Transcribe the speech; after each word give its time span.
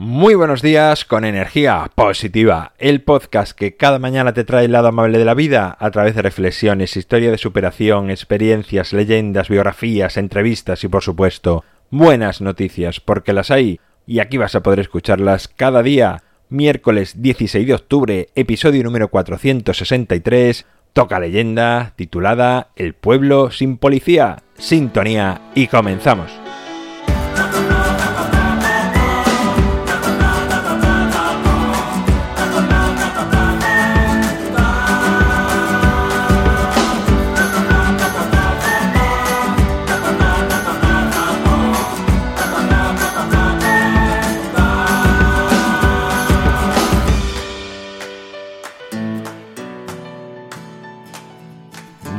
Muy 0.00 0.36
buenos 0.36 0.62
días 0.62 1.04
con 1.04 1.24
energía 1.24 1.90
positiva, 1.96 2.72
el 2.78 3.02
podcast 3.02 3.50
que 3.50 3.74
cada 3.74 3.98
mañana 3.98 4.32
te 4.32 4.44
trae 4.44 4.66
el 4.66 4.70
lado 4.70 4.86
amable 4.86 5.18
de 5.18 5.24
la 5.24 5.34
vida 5.34 5.76
a 5.80 5.90
través 5.90 6.14
de 6.14 6.22
reflexiones, 6.22 6.96
historia 6.96 7.32
de 7.32 7.36
superación, 7.36 8.08
experiencias, 8.08 8.92
leyendas, 8.92 9.48
biografías, 9.48 10.16
entrevistas 10.16 10.84
y 10.84 10.88
por 10.88 11.02
supuesto 11.02 11.64
buenas 11.90 12.40
noticias, 12.40 13.00
porque 13.00 13.32
las 13.32 13.50
hay 13.50 13.80
y 14.06 14.20
aquí 14.20 14.36
vas 14.36 14.54
a 14.54 14.62
poder 14.62 14.78
escucharlas 14.78 15.48
cada 15.48 15.82
día. 15.82 16.22
Miércoles 16.48 17.20
16 17.20 17.66
de 17.66 17.74
octubre, 17.74 18.28
episodio 18.36 18.84
número 18.84 19.08
463, 19.08 20.64
toca 20.92 21.18
leyenda 21.18 21.94
titulada 21.96 22.68
El 22.76 22.94
pueblo 22.94 23.50
sin 23.50 23.78
policía, 23.78 24.44
sintonía 24.58 25.40
y 25.56 25.66
comenzamos. 25.66 26.47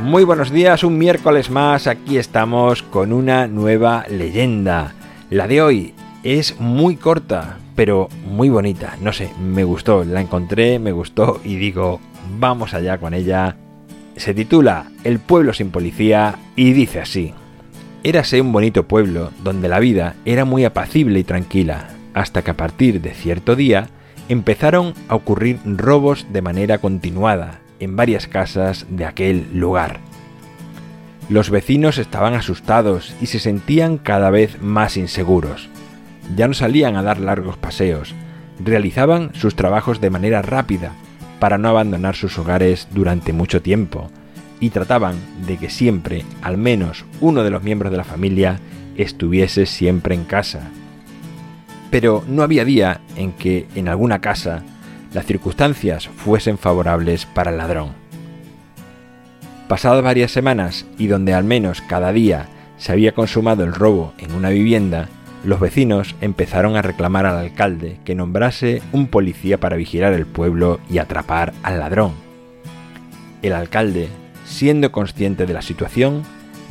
Muy 0.00 0.24
buenos 0.24 0.50
días, 0.50 0.82
un 0.82 0.96
miércoles 0.96 1.50
más, 1.50 1.86
aquí 1.86 2.16
estamos 2.16 2.82
con 2.82 3.12
una 3.12 3.46
nueva 3.46 4.06
leyenda. 4.08 4.94
La 5.28 5.46
de 5.46 5.60
hoy 5.60 5.94
es 6.22 6.58
muy 6.58 6.96
corta, 6.96 7.58
pero 7.76 8.08
muy 8.24 8.48
bonita. 8.48 8.96
No 9.02 9.12
sé, 9.12 9.30
me 9.38 9.62
gustó, 9.62 10.02
la 10.02 10.22
encontré, 10.22 10.78
me 10.78 10.92
gustó 10.92 11.38
y 11.44 11.56
digo, 11.56 12.00
vamos 12.38 12.72
allá 12.72 12.96
con 12.96 13.12
ella. 13.12 13.56
Se 14.16 14.32
titula 14.32 14.86
El 15.04 15.18
pueblo 15.18 15.52
sin 15.52 15.70
policía 15.70 16.36
y 16.56 16.72
dice 16.72 17.00
así. 17.00 17.34
Érase 18.02 18.40
un 18.40 18.52
bonito 18.52 18.88
pueblo 18.88 19.30
donde 19.44 19.68
la 19.68 19.80
vida 19.80 20.14
era 20.24 20.46
muy 20.46 20.64
apacible 20.64 21.18
y 21.18 21.24
tranquila, 21.24 21.88
hasta 22.14 22.40
que 22.40 22.52
a 22.52 22.56
partir 22.56 23.02
de 23.02 23.12
cierto 23.12 23.54
día 23.54 23.90
empezaron 24.30 24.94
a 25.08 25.14
ocurrir 25.14 25.58
robos 25.66 26.26
de 26.32 26.40
manera 26.40 26.78
continuada 26.78 27.60
en 27.80 27.96
varias 27.96 28.26
casas 28.26 28.86
de 28.88 29.04
aquel 29.04 29.48
lugar. 29.52 30.00
Los 31.28 31.50
vecinos 31.50 31.98
estaban 31.98 32.34
asustados 32.34 33.14
y 33.20 33.26
se 33.26 33.38
sentían 33.38 33.98
cada 33.98 34.30
vez 34.30 34.60
más 34.62 34.96
inseguros. 34.96 35.68
Ya 36.36 36.48
no 36.48 36.54
salían 36.54 36.96
a 36.96 37.02
dar 37.02 37.18
largos 37.18 37.56
paseos, 37.56 38.14
realizaban 38.62 39.34
sus 39.34 39.56
trabajos 39.56 40.00
de 40.00 40.10
manera 40.10 40.42
rápida 40.42 40.92
para 41.38 41.58
no 41.58 41.68
abandonar 41.68 42.14
sus 42.16 42.38
hogares 42.38 42.88
durante 42.92 43.32
mucho 43.32 43.62
tiempo 43.62 44.10
y 44.60 44.70
trataban 44.70 45.16
de 45.46 45.56
que 45.56 45.70
siempre, 45.70 46.24
al 46.42 46.58
menos 46.58 47.04
uno 47.20 47.42
de 47.42 47.50
los 47.50 47.62
miembros 47.62 47.90
de 47.90 47.96
la 47.96 48.04
familia, 48.04 48.60
estuviese 48.96 49.66
siempre 49.66 50.14
en 50.14 50.24
casa. 50.24 50.70
Pero 51.90 52.22
no 52.28 52.42
había 52.42 52.64
día 52.64 53.00
en 53.16 53.32
que 53.32 53.66
en 53.74 53.88
alguna 53.88 54.20
casa 54.20 54.62
las 55.12 55.26
circunstancias 55.26 56.08
fuesen 56.08 56.58
favorables 56.58 57.26
para 57.26 57.50
el 57.50 57.58
ladrón. 57.58 57.92
Pasadas 59.68 60.02
varias 60.02 60.32
semanas 60.32 60.86
y 60.98 61.06
donde 61.06 61.34
al 61.34 61.44
menos 61.44 61.80
cada 61.82 62.12
día 62.12 62.48
se 62.76 62.92
había 62.92 63.12
consumado 63.12 63.62
el 63.62 63.74
robo 63.74 64.14
en 64.18 64.34
una 64.34 64.50
vivienda, 64.50 65.08
los 65.44 65.60
vecinos 65.60 66.14
empezaron 66.20 66.76
a 66.76 66.82
reclamar 66.82 67.26
al 67.26 67.38
alcalde 67.38 67.98
que 68.04 68.14
nombrase 68.14 68.82
un 68.92 69.06
policía 69.06 69.58
para 69.58 69.76
vigilar 69.76 70.12
el 70.12 70.26
pueblo 70.26 70.80
y 70.90 70.98
atrapar 70.98 71.52
al 71.62 71.78
ladrón. 71.78 72.12
El 73.42 73.52
alcalde, 73.52 74.08
siendo 74.44 74.92
consciente 74.92 75.46
de 75.46 75.54
la 75.54 75.62
situación, 75.62 76.24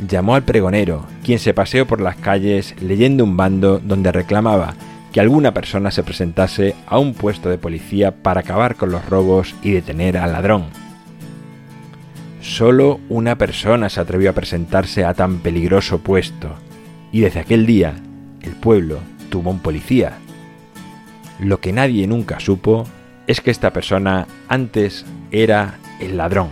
llamó 0.07 0.35
al 0.35 0.43
pregonero, 0.43 1.05
quien 1.23 1.39
se 1.39 1.53
paseó 1.53 1.87
por 1.87 2.01
las 2.01 2.15
calles 2.15 2.75
leyendo 2.81 3.23
un 3.23 3.37
bando 3.37 3.79
donde 3.79 4.11
reclamaba 4.11 4.75
que 5.11 5.19
alguna 5.19 5.53
persona 5.53 5.91
se 5.91 6.03
presentase 6.03 6.75
a 6.85 6.99
un 6.99 7.13
puesto 7.13 7.49
de 7.49 7.57
policía 7.57 8.11
para 8.23 8.41
acabar 8.41 8.75
con 8.75 8.91
los 8.91 9.05
robos 9.07 9.55
y 9.63 9.71
detener 9.71 10.17
al 10.17 10.33
ladrón. 10.33 10.65
Solo 12.41 12.99
una 13.09 13.37
persona 13.37 13.89
se 13.89 13.99
atrevió 13.99 14.29
a 14.29 14.33
presentarse 14.33 15.05
a 15.05 15.13
tan 15.13 15.39
peligroso 15.39 15.99
puesto, 15.99 16.55
y 17.11 17.21
desde 17.21 17.39
aquel 17.39 17.65
día 17.65 17.95
el 18.41 18.51
pueblo 18.51 18.99
tuvo 19.29 19.49
un 19.49 19.59
policía. 19.59 20.13
Lo 21.39 21.59
que 21.59 21.73
nadie 21.73 22.07
nunca 22.07 22.39
supo 22.39 22.85
es 23.27 23.41
que 23.41 23.51
esta 23.51 23.71
persona 23.71 24.27
antes 24.47 25.05
era 25.31 25.75
el 25.99 26.17
ladrón. 26.17 26.49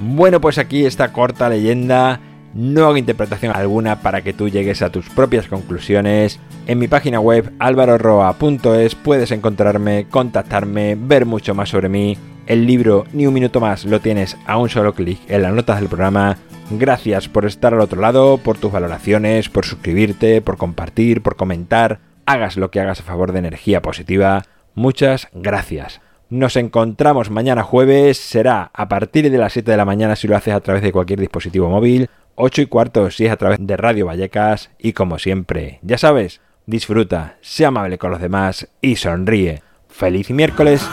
Bueno, 0.00 0.40
pues 0.40 0.58
aquí 0.58 0.84
esta 0.84 1.12
corta 1.12 1.48
leyenda 1.48 2.20
no 2.54 2.84
hago 2.84 2.96
interpretación 2.96 3.54
alguna 3.54 4.00
para 4.00 4.22
que 4.22 4.32
tú 4.32 4.48
llegues 4.48 4.80
a 4.82 4.90
tus 4.90 5.10
propias 5.10 5.48
conclusiones. 5.48 6.38
En 6.66 6.78
mi 6.78 6.86
página 6.88 7.18
web 7.18 7.52
alvaroroa.es 7.58 8.94
puedes 8.94 9.32
encontrarme, 9.32 10.06
contactarme, 10.08 10.96
ver 10.98 11.26
mucho 11.26 11.54
más 11.54 11.70
sobre 11.70 11.88
mí. 11.88 12.16
El 12.46 12.66
libro 12.66 13.06
Ni 13.12 13.26
un 13.26 13.34
minuto 13.34 13.60
más 13.60 13.84
lo 13.84 14.00
tienes 14.00 14.36
a 14.46 14.58
un 14.58 14.68
solo 14.68 14.94
clic 14.94 15.18
en 15.28 15.42
las 15.42 15.52
notas 15.52 15.80
del 15.80 15.88
programa. 15.88 16.36
Gracias 16.70 17.28
por 17.28 17.44
estar 17.44 17.74
al 17.74 17.80
otro 17.80 18.00
lado, 18.00 18.38
por 18.38 18.56
tus 18.58 18.70
valoraciones, 18.70 19.48
por 19.48 19.64
suscribirte, 19.66 20.40
por 20.40 20.56
compartir, 20.56 21.22
por 21.22 21.36
comentar. 21.36 21.98
Hagas 22.24 22.56
lo 22.56 22.70
que 22.70 22.80
hagas 22.80 23.00
a 23.00 23.04
favor 23.04 23.32
de 23.32 23.40
energía 23.40 23.82
positiva. 23.82 24.44
Muchas 24.74 25.28
gracias. 25.32 26.00
Nos 26.30 26.56
encontramos 26.56 27.30
mañana 27.30 27.62
jueves, 27.62 28.16
será 28.16 28.70
a 28.72 28.88
partir 28.88 29.30
de 29.30 29.38
las 29.38 29.52
7 29.52 29.70
de 29.70 29.76
la 29.76 29.84
mañana 29.84 30.16
si 30.16 30.26
lo 30.26 30.36
haces 30.36 30.54
a 30.54 30.60
través 30.60 30.82
de 30.82 30.92
cualquier 30.92 31.20
dispositivo 31.20 31.68
móvil 31.68 32.08
8 32.36 32.62
y 32.62 32.66
cuarto 32.66 33.10
si 33.10 33.26
es 33.26 33.32
a 33.32 33.36
través 33.36 33.58
de 33.60 33.76
Radio 33.76 34.06
Vallecas 34.06 34.70
y 34.78 34.92
como 34.92 35.18
siempre, 35.18 35.78
ya 35.82 35.98
sabes, 35.98 36.40
disfruta, 36.66 37.36
sea 37.40 37.68
amable 37.68 37.98
con 37.98 38.10
los 38.10 38.20
demás 38.20 38.68
y 38.80 38.96
sonríe. 38.96 39.62
¡Feliz 39.88 40.30
miércoles! 40.30 40.84